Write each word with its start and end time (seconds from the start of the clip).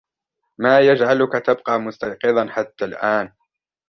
ما 0.57 0.79
يجعلك 0.79 1.31
تبقى 1.45 1.79
مستيقظاً 1.79 2.47
حتى 2.49 2.85
الآن؟ 2.85 3.33